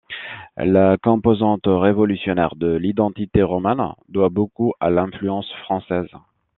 La 0.57 0.97
composante 0.97 1.67
révolutionnaire 1.67 2.55
de 2.55 2.75
l'identité 2.75 3.43
roumaine 3.43 3.93
doit 4.09 4.29
beaucoup 4.29 4.73
à 4.79 4.89
l'influence 4.89 5.53
française. 5.63 6.09